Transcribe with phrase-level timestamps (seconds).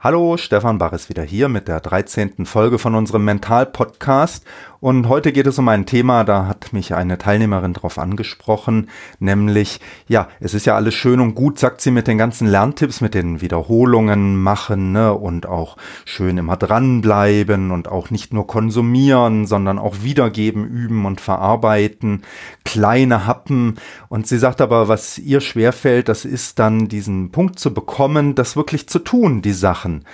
[0.00, 2.46] Hallo, Stefan Bach ist wieder hier mit der 13.
[2.46, 4.44] Folge von unserem Mental-Podcast.
[4.78, 9.80] Und heute geht es um ein Thema, da hat mich eine Teilnehmerin drauf angesprochen, nämlich,
[10.06, 13.14] ja, es ist ja alles schön und gut, sagt sie mit den ganzen Lerntipps, mit
[13.14, 19.80] den Wiederholungen machen ne, und auch schön immer dranbleiben und auch nicht nur konsumieren, sondern
[19.80, 22.22] auch wiedergeben, üben und verarbeiten,
[22.64, 23.78] kleine Happen.
[24.08, 28.54] Und sie sagt aber, was ihr schwerfällt, das ist dann diesen Punkt zu bekommen, das
[28.54, 30.04] wirklich zu tun, die Sachen machen.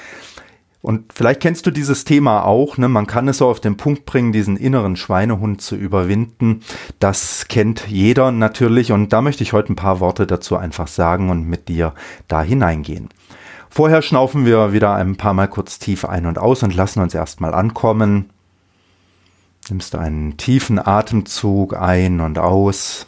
[0.84, 2.90] Und vielleicht kennst du dieses Thema auch, ne?
[2.90, 6.60] Man kann es so auf den Punkt bringen, diesen inneren Schweinehund zu überwinden.
[6.98, 11.30] Das kennt jeder natürlich und da möchte ich heute ein paar Worte dazu einfach sagen
[11.30, 11.94] und mit dir
[12.28, 13.08] da hineingehen.
[13.70, 17.14] Vorher schnaufen wir wieder ein paar Mal kurz tief ein und aus und lassen uns
[17.14, 18.28] erstmal ankommen.
[19.70, 23.06] Nimmst einen tiefen Atemzug ein und aus.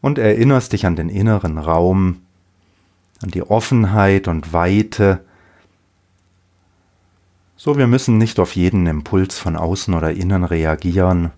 [0.00, 2.22] Und erinnerst dich an den inneren Raum,
[3.22, 5.24] an die Offenheit und Weite.
[7.56, 11.32] So, wir müssen nicht auf jeden Impuls von außen oder innen reagieren.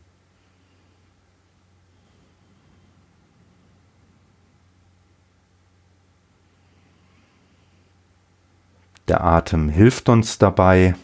[9.08, 10.94] Der Atem hilft uns dabei,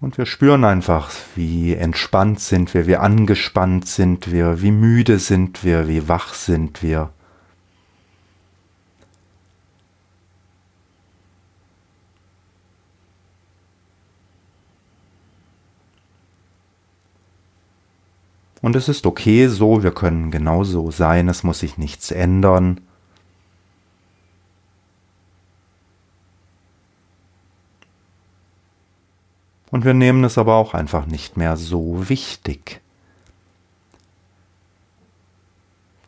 [0.00, 5.64] Und wir spüren einfach, wie entspannt sind wir, wie angespannt sind wir, wie müde sind
[5.64, 7.10] wir, wie wach sind wir.
[18.60, 22.80] Und es ist okay so, wir können genauso sein, es muss sich nichts ändern.
[29.70, 32.80] Und wir nehmen es aber auch einfach nicht mehr so wichtig.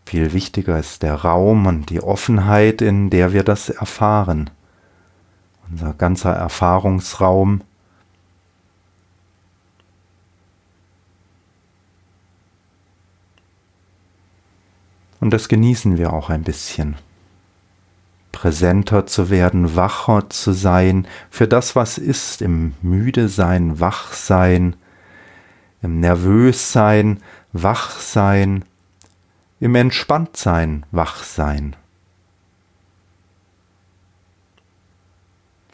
[0.06, 4.48] Viel wichtiger ist der Raum und die Offenheit, in der wir das erfahren.
[5.70, 7.62] Unser ganzer Erfahrungsraum.
[15.20, 16.96] Und das genießen wir auch ein bisschen
[18.40, 24.76] präsenter zu werden, wacher zu sein für das, was ist, im müde sein, wach sein,
[25.82, 27.20] im nervös sein,
[27.52, 28.64] wach sein,
[29.58, 31.74] im entspannt sein, wach sein.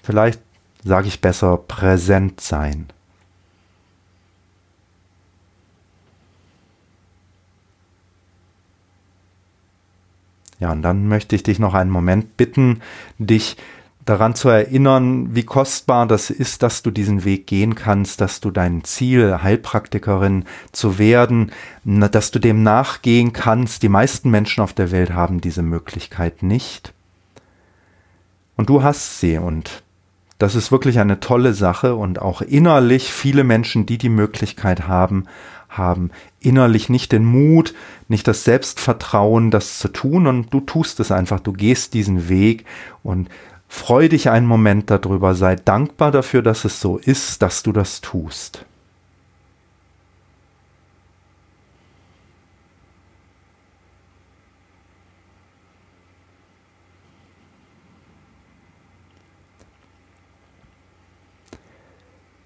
[0.03, 0.41] Vielleicht
[0.83, 2.87] sage ich besser präsent sein.
[10.61, 12.81] Ja, und dann möchte ich dich noch einen Moment bitten,
[13.19, 13.57] dich
[14.05, 18.51] daran zu erinnern, wie kostbar das ist, dass du diesen Weg gehen kannst, dass du
[18.51, 21.53] dein Ziel, Heilpraktikerin zu werden,
[21.85, 23.83] dass du dem nachgehen kannst.
[23.83, 26.93] Die meisten Menschen auf der Welt haben diese Möglichkeit nicht.
[28.57, 29.83] Und du hast sie und
[30.39, 35.25] das ist wirklich eine tolle Sache und auch innerlich viele Menschen, die die Möglichkeit haben,
[35.79, 36.11] haben.
[36.41, 37.75] Innerlich nicht den Mut,
[38.09, 40.27] nicht das Selbstvertrauen, das zu tun.
[40.27, 42.65] Und du tust es einfach, du gehst diesen Weg
[43.03, 43.29] und
[43.69, 48.01] freu dich einen Moment darüber, sei dankbar dafür, dass es so ist, dass du das
[48.01, 48.65] tust.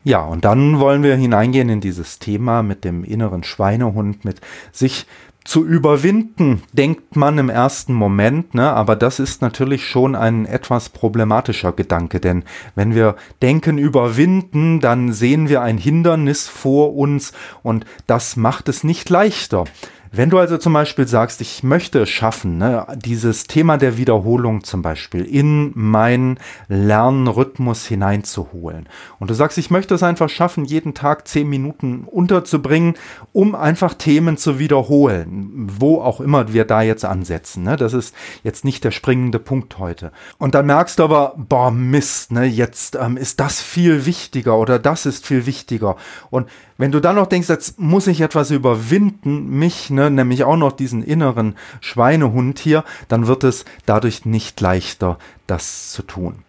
[0.05, 4.41] Ja, und dann wollen wir hineingehen in dieses Thema mit dem inneren Schweinehund, mit
[4.73, 5.07] sich
[5.49, 8.71] zu überwinden, denkt man im ersten Moment, ne?
[8.71, 12.45] aber das ist natürlich schon ein etwas problematischer Gedanke, denn
[12.75, 17.33] wenn wir denken überwinden, dann sehen wir ein Hindernis vor uns
[17.63, 19.65] und das macht es nicht leichter.
[20.13, 24.65] Wenn du also zum Beispiel sagst, ich möchte es schaffen, ne, dieses Thema der Wiederholung
[24.65, 26.39] zum Beispiel in meinen
[26.69, 28.89] Lernrhythmus hineinzuholen
[29.19, 32.95] und du sagst, ich möchte es einfach schaffen, jeden Tag zehn Minuten unterzubringen,
[33.33, 37.65] um einfach Themen zu wiederholen, wo auch immer wir da jetzt ansetzen.
[37.65, 40.13] Ne, das ist jetzt nicht der springende Punkt heute.
[40.39, 44.79] Und dann merkst du aber, boah, Mist, ne, jetzt ähm, ist das viel wichtiger oder
[44.79, 45.97] das ist viel wichtiger.
[46.31, 50.57] Und wenn du dann noch denkst, jetzt muss ich etwas überwinden, mich ne, nämlich auch
[50.57, 56.45] noch diesen inneren Schweinehund hier, dann wird es dadurch nicht leichter, das zu tun.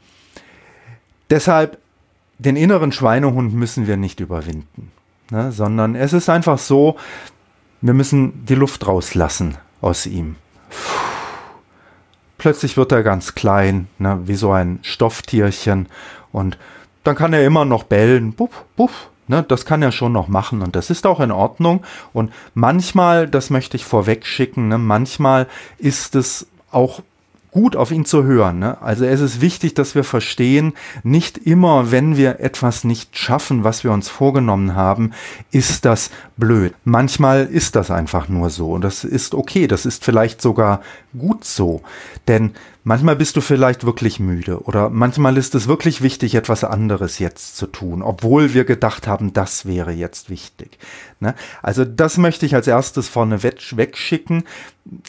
[1.29, 1.79] Deshalb,
[2.37, 4.91] den inneren Schweinehund müssen wir nicht überwinden,
[5.31, 6.95] ne, sondern es ist einfach so,
[7.81, 10.35] wir müssen die Luft rauslassen aus ihm.
[12.37, 15.87] Plötzlich wird er ganz klein, ne, wie so ein Stofftierchen
[16.31, 16.57] und
[17.03, 20.63] dann kann er immer noch bellen, buff, buff, Ne, das kann er schon noch machen
[20.63, 21.83] und das ist auch in Ordnung.
[22.13, 25.45] Und manchmal, das möchte ich vorweg schicken, ne, manchmal
[25.77, 27.01] ist es auch
[27.51, 28.57] gut auf ihn zu hören.
[28.57, 28.81] Ne?
[28.81, 30.73] Also es ist wichtig, dass wir verstehen,
[31.03, 35.11] nicht immer, wenn wir etwas nicht schaffen, was wir uns vorgenommen haben,
[35.51, 36.73] ist das blöd.
[36.83, 40.81] Manchmal ist das einfach nur so und das ist okay, das ist vielleicht sogar
[41.17, 41.81] gut so.
[42.27, 47.19] Denn manchmal bist du vielleicht wirklich müde oder manchmal ist es wirklich wichtig, etwas anderes
[47.19, 50.77] jetzt zu tun, obwohl wir gedacht haben, das wäre jetzt wichtig.
[51.19, 51.35] Ne?
[51.61, 54.43] Also das möchte ich als erstes vorne wegschicken.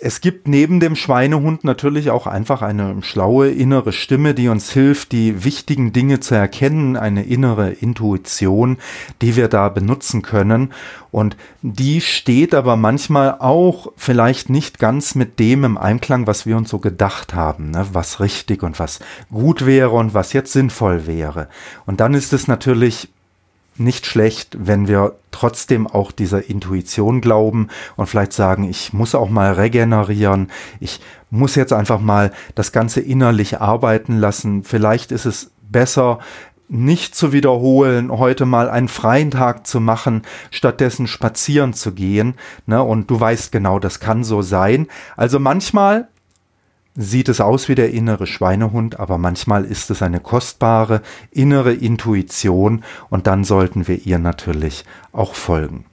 [0.00, 5.12] Es gibt neben dem Schweinehund natürlich auch einfach eine schlaue innere Stimme, die uns hilft,
[5.12, 8.78] die wichtigen Dinge zu erkennen, eine innere Intuition,
[9.22, 10.74] die wir da benutzen können.
[11.12, 16.56] Und die steht aber manchmal auch vielleicht nicht ganz mit dem im Einklang, was wir
[16.56, 17.86] uns so gedacht haben, ne?
[17.92, 21.48] was richtig und was gut wäre und was jetzt sinnvoll wäre.
[21.86, 23.08] Und dann ist es natürlich
[23.76, 29.30] nicht schlecht, wenn wir trotzdem auch dieser Intuition glauben und vielleicht sagen, ich muss auch
[29.30, 34.64] mal regenerieren, ich muss jetzt einfach mal das Ganze innerlich arbeiten lassen.
[34.64, 36.18] Vielleicht ist es besser,
[36.68, 42.34] nicht zu wiederholen, heute mal einen freien Tag zu machen, stattdessen spazieren zu gehen.
[42.66, 42.80] Ne?
[42.82, 44.86] Und du weißt genau, das kann so sein.
[45.16, 46.08] Also manchmal
[46.94, 52.84] sieht es aus wie der innere Schweinehund, aber manchmal ist es eine kostbare innere Intuition
[53.08, 55.84] und dann sollten wir ihr natürlich auch folgen.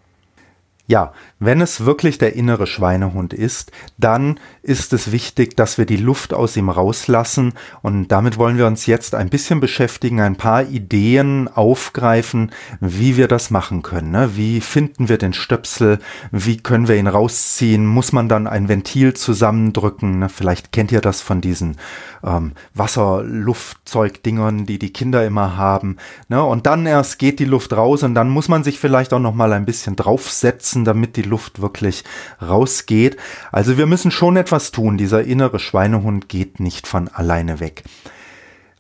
[0.90, 5.98] Ja, wenn es wirklich der innere Schweinehund ist, dann ist es wichtig, dass wir die
[5.98, 10.64] Luft aus ihm rauslassen und damit wollen wir uns jetzt ein bisschen beschäftigen, ein paar
[10.64, 14.12] Ideen aufgreifen, wie wir das machen können.
[14.12, 14.38] Ne?
[14.38, 16.00] Wie finden wir den Stöpsel?
[16.32, 17.86] Wie können wir ihn rausziehen?
[17.86, 20.20] Muss man dann ein Ventil zusammendrücken?
[20.20, 20.30] Ne?
[20.30, 21.76] Vielleicht kennt ihr das von diesen
[22.24, 25.98] ähm, Wasserluftzeugdingern, die die Kinder immer haben.
[26.30, 26.42] Ne?
[26.42, 29.36] Und dann erst geht die Luft raus und dann muss man sich vielleicht auch noch
[29.36, 32.04] mal ein bisschen draufsetzen nutzen, damit die Luft wirklich
[32.42, 33.18] rausgeht.
[33.52, 34.98] Also wir müssen schon etwas tun.
[34.98, 37.84] Dieser innere Schweinehund geht nicht von alleine weg.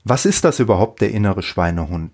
[0.09, 2.11] Was ist das überhaupt, der innere Schweinehund?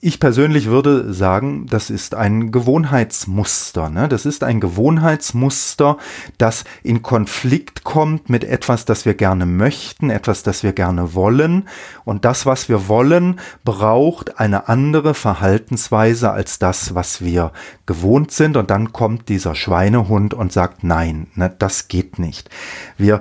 [0.00, 3.90] Ich persönlich würde sagen, das ist ein Gewohnheitsmuster.
[3.90, 4.08] Ne?
[4.08, 5.96] Das ist ein Gewohnheitsmuster,
[6.38, 11.68] das in Konflikt kommt mit etwas, das wir gerne möchten, etwas, das wir gerne wollen.
[12.04, 17.50] Und das, was wir wollen, braucht eine andere Verhaltensweise als das, was wir
[17.86, 18.56] gewohnt sind.
[18.56, 22.50] Und dann kommt dieser Schweinehund und sagt, nein, ne, das geht nicht.
[22.96, 23.20] Wir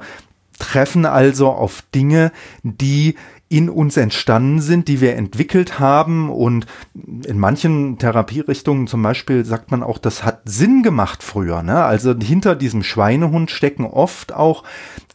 [0.59, 2.31] treffen also auf Dinge,
[2.61, 3.15] die
[3.51, 6.29] in uns entstanden sind, die wir entwickelt haben.
[6.29, 11.61] Und in manchen Therapierichtungen zum Beispiel sagt man auch, das hat Sinn gemacht früher.
[11.61, 11.83] Ne?
[11.83, 14.63] Also hinter diesem Schweinehund stecken oft auch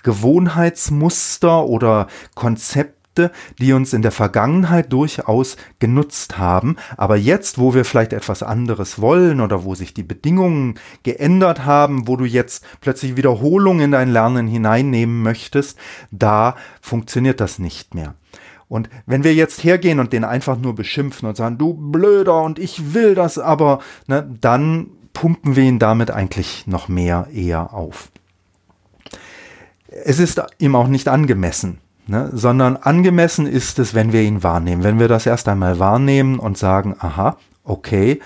[0.02, 6.76] Gewohnheitsmuster oder Konzepte, die uns in der Vergangenheit durchaus genutzt haben.
[6.98, 12.06] Aber jetzt, wo wir vielleicht etwas anderes wollen oder wo sich die Bedingungen geändert haben,
[12.06, 15.78] wo du jetzt plötzlich Wiederholung in dein Lernen hineinnehmen möchtest,
[16.10, 18.14] da funktioniert das nicht mehr.
[18.68, 22.58] Und wenn wir jetzt hergehen und den einfach nur beschimpfen und sagen, du blöder und
[22.58, 28.10] ich will das aber, ne, dann pumpen wir ihn damit eigentlich noch mehr eher auf.
[30.04, 34.82] Es ist ihm auch nicht angemessen, ne, sondern angemessen ist es, wenn wir ihn wahrnehmen.
[34.82, 38.20] Wenn wir das erst einmal wahrnehmen und sagen, aha, okay,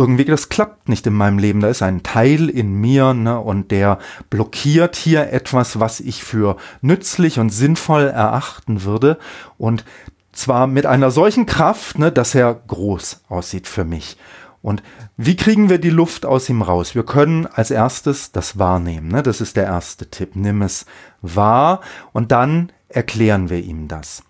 [0.00, 1.60] irgendwie, das klappt nicht in meinem Leben.
[1.60, 3.98] Da ist ein Teil in mir ne, und der
[4.30, 9.18] blockiert hier etwas, was ich für nützlich und sinnvoll erachten würde.
[9.58, 9.84] Und
[10.32, 14.16] zwar mit einer solchen Kraft, ne, dass er groß aussieht für mich.
[14.62, 14.82] Und
[15.18, 16.94] wie kriegen wir die Luft aus ihm raus?
[16.94, 19.08] Wir können als erstes das wahrnehmen.
[19.08, 19.22] Ne?
[19.22, 20.34] Das ist der erste Tipp.
[20.34, 20.86] Nimm es
[21.20, 21.80] wahr
[22.12, 24.22] und dann erklären wir ihm das.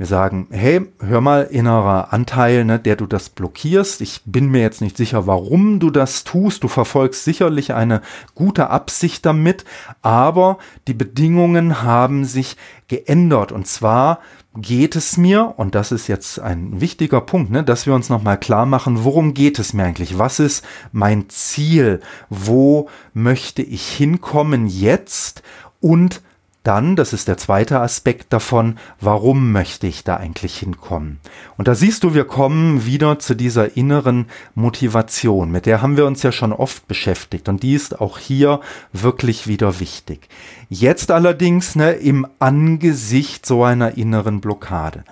[0.00, 4.00] Wir sagen, hey, hör mal, innerer Anteil, ne, der du das blockierst.
[4.00, 6.64] Ich bin mir jetzt nicht sicher, warum du das tust.
[6.64, 8.00] Du verfolgst sicherlich eine
[8.34, 9.66] gute Absicht damit,
[10.00, 10.56] aber
[10.88, 12.56] die Bedingungen haben sich
[12.88, 13.52] geändert.
[13.52, 14.20] Und zwar
[14.56, 18.40] geht es mir, und das ist jetzt ein wichtiger Punkt, ne, dass wir uns nochmal
[18.40, 20.18] klar machen, worum geht es mir eigentlich?
[20.18, 22.00] Was ist mein Ziel?
[22.30, 25.42] Wo möchte ich hinkommen jetzt?
[25.78, 26.22] Und
[26.62, 31.18] dann, das ist der zweite Aspekt davon, warum möchte ich da eigentlich hinkommen?
[31.56, 36.06] Und da siehst du, wir kommen wieder zu dieser inneren Motivation, mit der haben wir
[36.06, 38.60] uns ja schon oft beschäftigt und die ist auch hier
[38.92, 40.28] wirklich wieder wichtig.
[40.68, 45.04] Jetzt allerdings ne, im Angesicht so einer inneren Blockade.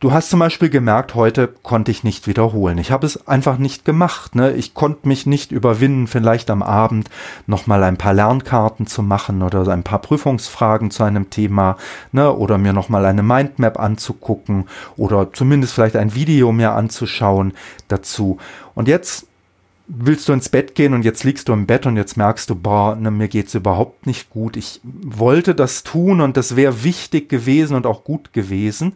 [0.00, 2.78] Du hast zum Beispiel gemerkt, heute konnte ich nicht wiederholen.
[2.78, 4.36] Ich habe es einfach nicht gemacht.
[4.36, 4.52] Ne?
[4.52, 7.10] Ich konnte mich nicht überwinden, vielleicht am Abend
[7.48, 11.76] nochmal ein paar Lernkarten zu machen oder ein paar Prüfungsfragen zu einem Thema
[12.12, 12.32] ne?
[12.32, 17.52] oder mir nochmal eine Mindmap anzugucken oder zumindest vielleicht ein Video mir anzuschauen
[17.88, 18.38] dazu.
[18.76, 19.26] Und jetzt
[19.88, 22.54] willst du ins Bett gehen und jetzt liegst du im Bett und jetzt merkst du,
[22.54, 24.58] boah, ne, mir geht's überhaupt nicht gut.
[24.58, 28.94] Ich wollte das tun und das wäre wichtig gewesen und auch gut gewesen.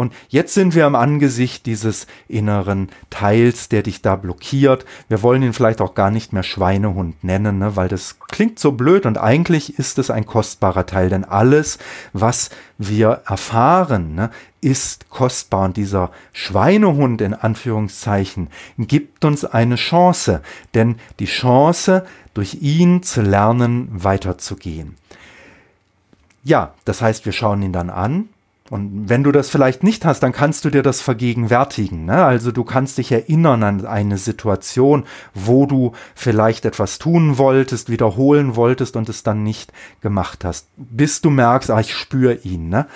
[0.00, 4.86] Und jetzt sind wir am Angesicht dieses inneren Teils, der dich da blockiert.
[5.10, 8.72] Wir wollen ihn vielleicht auch gar nicht mehr Schweinehund nennen, ne, weil das klingt so
[8.72, 11.78] blöd und eigentlich ist es ein kostbarer Teil, denn alles,
[12.14, 14.30] was wir erfahren, ne,
[14.62, 20.40] ist kostbar und dieser Schweinehund in Anführungszeichen gibt uns eine Chance,
[20.72, 24.96] denn die Chance, durch ihn zu lernen, weiterzugehen.
[26.42, 28.30] Ja, das heißt, wir schauen ihn dann an
[28.70, 32.04] und wenn du das vielleicht nicht hast, dann kannst du dir das vergegenwärtigen.
[32.04, 32.24] Ne?
[32.24, 38.54] Also du kannst dich erinnern an eine Situation, wo du vielleicht etwas tun wolltest, wiederholen
[38.54, 40.68] wolltest und es dann nicht gemacht hast.
[40.76, 42.68] Bis du merkst, ah, ich spüre ihn.
[42.68, 42.86] Ne?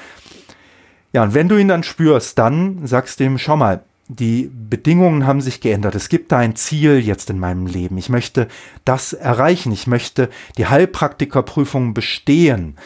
[1.13, 5.27] Ja, und wenn du ihn dann spürst, dann sagst du ihm, schau mal, die Bedingungen
[5.27, 5.97] haben sich geändert.
[5.97, 7.99] Es gibt da ein Ziel jetzt in meinem Leben.
[7.99, 8.47] Ich möchte
[8.85, 9.73] das erreichen.
[9.73, 12.77] Ich möchte die Heilpraktikerprüfung bestehen.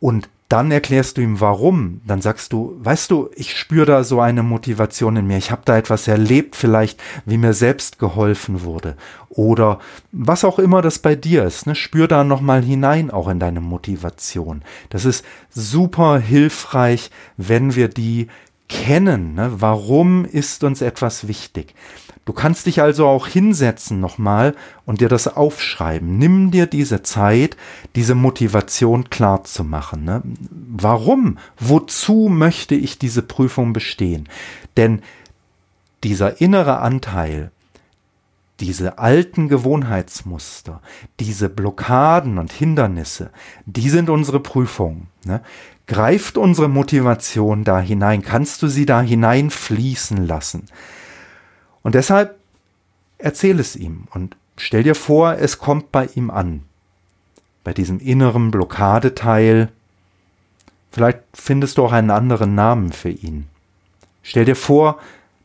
[0.00, 2.02] Und dann erklärst du ihm warum.
[2.06, 5.38] Dann sagst du, weißt du, ich spüre da so eine Motivation in mir.
[5.38, 8.98] Ich habe da etwas erlebt, vielleicht wie mir selbst geholfen wurde.
[9.30, 9.78] Oder
[10.12, 11.66] was auch immer das bei dir ist.
[11.66, 11.74] Ne?
[11.74, 14.60] Spür da nochmal hinein auch in deine Motivation.
[14.90, 18.26] Das ist super hilfreich, wenn wir die
[18.68, 19.34] kennen.
[19.34, 19.52] Ne?
[19.56, 21.74] Warum ist uns etwas wichtig?
[22.24, 24.54] Du kannst dich also auch hinsetzen nochmal
[24.86, 26.18] und dir das aufschreiben.
[26.18, 27.56] Nimm dir diese Zeit,
[27.96, 30.04] diese Motivation klar zu machen.
[30.04, 30.22] Ne?
[30.50, 31.38] Warum?
[31.58, 34.28] Wozu möchte ich diese Prüfung bestehen?
[34.76, 35.02] Denn
[36.04, 37.50] dieser innere Anteil,
[38.60, 40.80] diese alten Gewohnheitsmuster,
[41.18, 43.30] diese Blockaden und Hindernisse,
[43.66, 45.08] die sind unsere Prüfung.
[45.24, 45.40] Ne?
[45.88, 48.22] Greift unsere Motivation da hinein?
[48.22, 50.68] Kannst du sie da hineinfließen lassen?
[51.82, 52.38] Und deshalb
[53.18, 56.64] erzähl es ihm und stell dir vor, es kommt bei ihm an.
[57.64, 59.70] Bei diesem inneren Blockadeteil.
[60.90, 63.48] Vielleicht findest du auch einen anderen Namen für ihn.
[64.22, 64.98] Stell dir vor,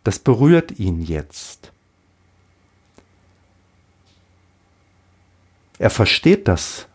[0.04, 1.72] das berührt ihn jetzt.
[5.80, 6.88] Er versteht das.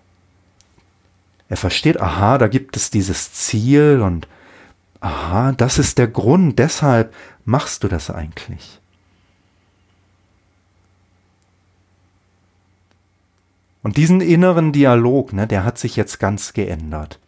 [1.49, 4.27] Er versteht, aha, da gibt es dieses Ziel und
[5.01, 8.82] aha, das ist der Grund, deshalb machst du das eigentlich.
[13.83, 17.19] Und diesen inneren Dialog, ne, der hat sich jetzt ganz geändert.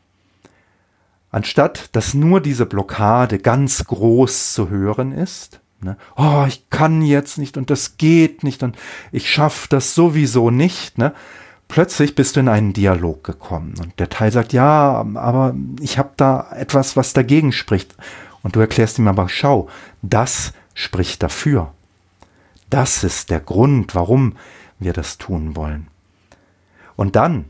[1.31, 7.39] Anstatt dass nur diese Blockade ganz groß zu hören ist, ne, oh, ich kann jetzt
[7.39, 8.77] nicht und das geht nicht und
[9.11, 11.13] ich schaffe das sowieso nicht, ne,
[11.67, 16.11] plötzlich bist du in einen Dialog gekommen und der Teil sagt, ja, aber ich habe
[16.17, 17.97] da etwas, was dagegen spricht.
[18.45, 19.69] Und du erklärst ihm aber, schau,
[20.03, 21.73] das spricht dafür.
[22.69, 24.37] Das ist der Grund, warum
[24.79, 25.89] wir das tun wollen.
[26.97, 27.47] Und dann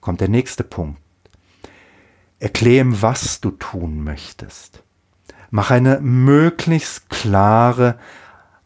[0.00, 1.00] kommt der nächste Punkt.
[2.38, 4.82] Erkläre was du tun möchtest.
[5.50, 7.98] Mach eine möglichst klare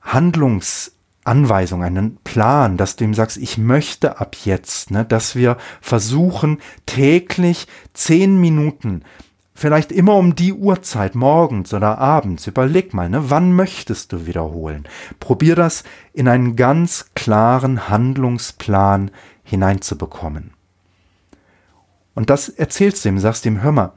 [0.01, 6.59] Handlungsanweisung, einen Plan, dass du ihm sagst, ich möchte ab jetzt, ne, dass wir versuchen,
[6.87, 9.03] täglich zehn Minuten,
[9.61, 14.89] vielleicht immer um die Uhrzeit, morgens oder abends, überleg mal, ne, wann möchtest du wiederholen?
[15.19, 19.11] Probier das in einen ganz klaren Handlungsplan
[19.45, 20.55] hineinzubekommen.
[22.15, 23.93] Und das erzählst du ihm, sagst ihm, hör mal,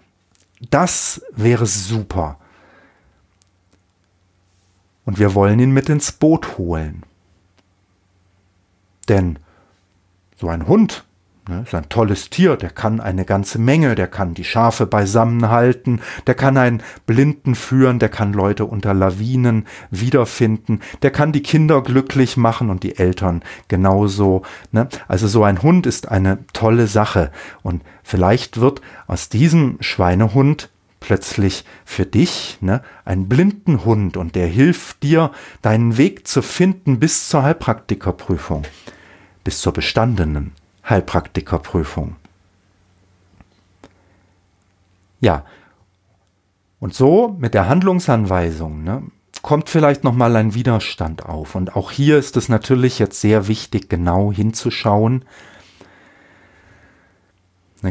[0.70, 2.38] das wäre super.
[5.06, 7.04] Und wir wollen ihn mit ins Boot holen.
[9.08, 9.40] Denn
[10.36, 11.06] so ein Hund
[11.50, 16.00] Ne, ist ein tolles Tier, der kann eine ganze Menge, der kann die Schafe beisammenhalten,
[16.26, 21.82] der kann einen Blinden führen, der kann Leute unter Lawinen wiederfinden, der kann die Kinder
[21.82, 24.44] glücklich machen und die Eltern genauso.
[24.72, 24.88] Ne?
[25.10, 27.30] Also so ein Hund ist eine tolle Sache
[27.62, 30.70] und vielleicht wird aus diesem Schweinehund
[31.02, 35.32] plötzlich für dich ne, ein blinden und der hilft dir,
[35.62, 38.64] deinen Weg zu finden bis zur Heilpraktikerprüfung,
[39.44, 40.54] bis zur bestandenen
[40.88, 42.16] Heilpraktikerprüfung.
[45.20, 45.46] Ja,
[46.80, 49.04] und so mit der Handlungsanweisung ne,
[49.42, 51.56] kommt vielleicht nochmal ein Widerstand auf.
[51.56, 55.24] Und auch hier ist es natürlich jetzt sehr wichtig, genau hinzuschauen,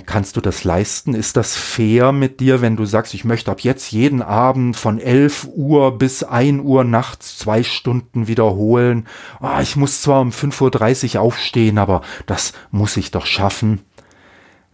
[0.00, 1.14] kannst du das leisten?
[1.14, 4.98] Ist das fair mit dir, wenn du sagst, ich möchte ab jetzt jeden Abend von
[4.98, 9.06] 11 Uhr bis 1 Uhr nachts zwei Stunden wiederholen?
[9.42, 13.80] Oh, ich muss zwar um 5.30 Uhr aufstehen, aber das muss ich doch schaffen.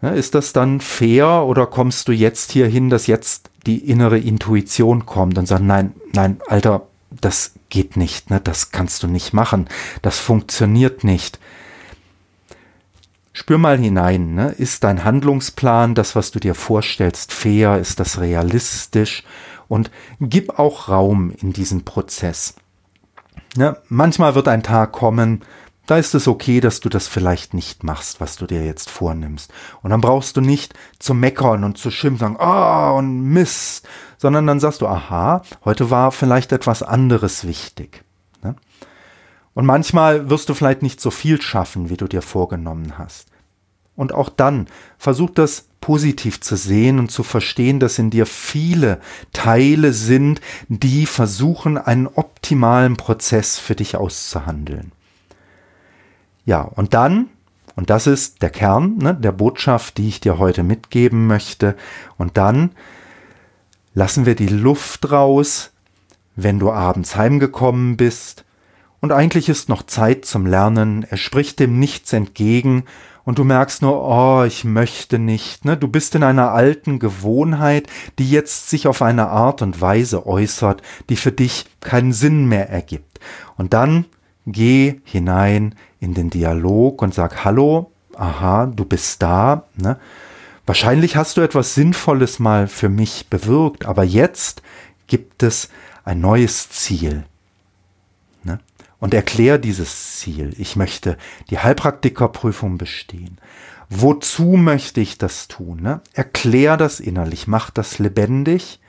[0.00, 4.18] Ja, ist das dann fair oder kommst du jetzt hier hin, dass jetzt die innere
[4.18, 8.40] Intuition kommt und sagt, nein, nein, Alter, das geht nicht, ne?
[8.40, 9.68] das kannst du nicht machen,
[10.02, 11.40] das funktioniert nicht.
[13.38, 14.48] Spür mal hinein, ne?
[14.50, 19.22] ist dein Handlungsplan, das, was du dir vorstellst, fair, ist das realistisch
[19.68, 22.56] und gib auch Raum in diesen Prozess.
[23.54, 23.76] Ne?
[23.88, 25.44] Manchmal wird ein Tag kommen,
[25.86, 29.52] da ist es okay, dass du das vielleicht nicht machst, was du dir jetzt vornimmst.
[29.82, 34.48] Und dann brauchst du nicht zu meckern und zu schimpfen, ah, oh, und Mist, sondern
[34.48, 38.02] dann sagst du, aha, heute war vielleicht etwas anderes wichtig.
[39.58, 43.26] Und manchmal wirst du vielleicht nicht so viel schaffen, wie du dir vorgenommen hast.
[43.96, 49.00] Und auch dann versuch das positiv zu sehen und zu verstehen, dass in dir viele
[49.32, 54.92] Teile sind, die versuchen, einen optimalen Prozess für dich auszuhandeln.
[56.44, 57.26] Ja, und dann,
[57.74, 61.74] und das ist der Kern ne, der Botschaft, die ich dir heute mitgeben möchte,
[62.16, 62.70] und dann
[63.92, 65.72] lassen wir die Luft raus,
[66.36, 68.44] wenn du abends heimgekommen bist,
[69.00, 72.84] und eigentlich ist noch Zeit zum Lernen, er spricht dem nichts entgegen,
[73.28, 75.66] und du merkst nur, oh, ich möchte nicht.
[75.66, 75.76] Ne?
[75.76, 77.86] Du bist in einer alten Gewohnheit,
[78.18, 82.70] die jetzt sich auf eine Art und Weise äußert, die für dich keinen Sinn mehr
[82.70, 83.20] ergibt.
[83.58, 84.06] Und dann
[84.46, 89.64] geh hinein in den Dialog und sag, hallo, aha, du bist da.
[89.76, 89.98] Ne?
[90.64, 94.62] Wahrscheinlich hast du etwas Sinnvolles mal für mich bewirkt, aber jetzt
[95.06, 95.68] gibt es
[96.02, 97.26] ein neues Ziel
[99.00, 100.54] und erklär dieses Ziel.
[100.58, 101.16] Ich möchte
[101.50, 103.38] die Heilpraktikerprüfung bestehen.
[103.90, 105.80] Wozu möchte ich das tun?
[105.80, 106.00] Ne?
[106.12, 108.80] Erklär das innerlich, mach das lebendig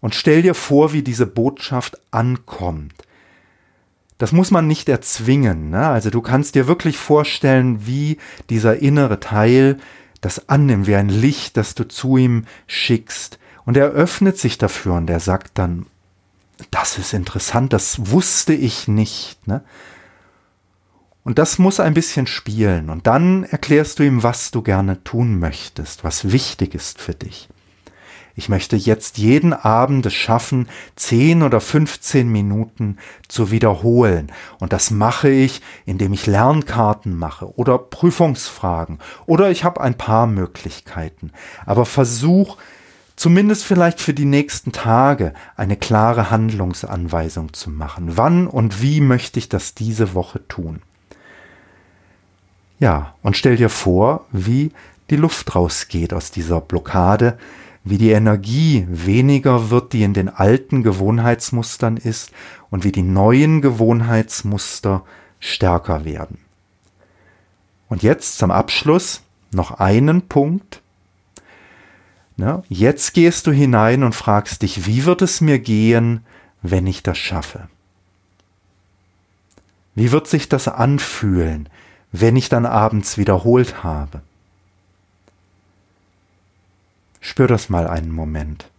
[0.00, 2.94] und stell dir vor, wie diese Botschaft ankommt.
[4.18, 5.70] Das muss man nicht erzwingen.
[5.70, 5.86] Ne?
[5.86, 8.18] Also du kannst dir wirklich vorstellen, wie
[8.50, 9.78] dieser innere Teil
[10.20, 13.38] das annimmt, wie ein Licht, das du zu ihm schickst.
[13.64, 15.86] Und er öffnet sich dafür und er sagt dann,
[16.70, 19.46] das ist interessant, das wusste ich nicht.
[19.46, 19.62] Ne?
[21.22, 22.88] Und das muss ein bisschen spielen.
[22.88, 27.48] Und dann erklärst du ihm, was du gerne tun möchtest, was wichtig ist für dich.
[28.38, 34.30] Ich möchte jetzt jeden Abend es schaffen, 10 oder 15 Minuten zu wiederholen.
[34.60, 38.98] Und das mache ich, indem ich Lernkarten mache oder Prüfungsfragen.
[39.24, 41.32] Oder ich habe ein paar Möglichkeiten.
[41.64, 42.58] Aber versuch,
[43.16, 48.16] zumindest vielleicht für die nächsten Tage eine klare Handlungsanweisung zu machen.
[48.16, 50.82] Wann und wie möchte ich das diese Woche tun?
[52.78, 54.70] Ja, und stell dir vor, wie
[55.08, 57.38] die Luft rausgeht aus dieser Blockade,
[57.84, 62.32] wie die Energie weniger wird, die in den alten Gewohnheitsmustern ist,
[62.68, 65.04] und wie die neuen Gewohnheitsmuster
[65.38, 66.38] stärker werden.
[67.88, 70.82] Und jetzt zum Abschluss noch einen Punkt,
[72.36, 72.62] Ne?
[72.68, 76.24] Jetzt gehst du hinein und fragst dich, wie wird es mir gehen,
[76.62, 77.68] wenn ich das schaffe?
[79.94, 81.70] Wie wird sich das anfühlen,
[82.12, 84.20] wenn ich dann abends wiederholt habe?
[87.20, 88.70] Spür das mal einen Moment.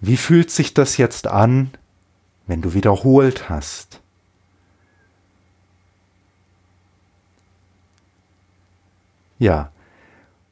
[0.00, 1.70] Wie fühlt sich das jetzt an,
[2.46, 4.01] wenn du wiederholt hast?
[9.42, 9.72] Ja.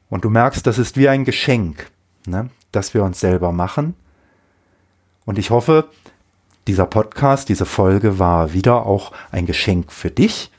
[0.09, 1.89] Und du merkst, das ist wie ein Geschenk,
[2.25, 3.95] ne, das wir uns selber machen.
[5.23, 5.87] Und ich hoffe,
[6.67, 10.51] dieser Podcast, diese Folge war wieder auch ein Geschenk für dich,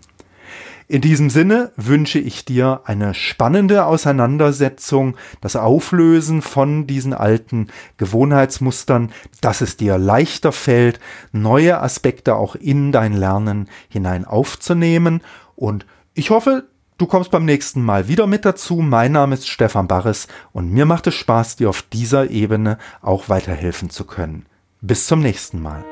[0.91, 9.12] In diesem Sinne wünsche ich dir eine spannende Auseinandersetzung, das Auflösen von diesen alten Gewohnheitsmustern,
[9.39, 10.99] dass es dir leichter fällt,
[11.32, 15.21] neue Aspekte auch in dein Lernen hinein aufzunehmen.
[15.56, 18.78] Und ich hoffe, du kommst beim nächsten Mal wieder mit dazu.
[18.78, 23.30] Mein Name ist Stefan Barres und mir macht es Spaß, dir auf dieser Ebene auch
[23.30, 24.47] weiterhelfen zu können.
[24.82, 25.86] Bis zum nächsten Mal.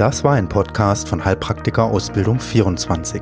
[0.00, 3.20] Das war ein Podcast von Heilpraktiker Ausbildung 24.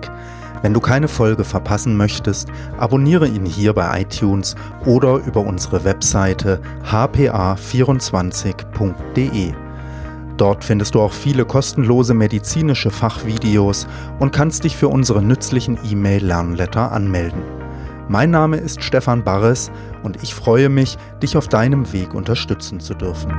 [0.62, 4.55] Wenn du keine Folge verpassen möchtest, abonniere ihn hier bei iTunes
[4.87, 9.55] oder über unsere Webseite hpa24.de.
[10.37, 13.88] Dort findest du auch viele kostenlose medizinische Fachvideos
[14.21, 17.43] und kannst dich für unsere nützlichen E-Mail-Lernletter anmelden.
[18.07, 19.73] Mein Name ist Stefan Barres
[20.05, 23.35] und ich freue mich, dich auf deinem Weg unterstützen zu dürfen.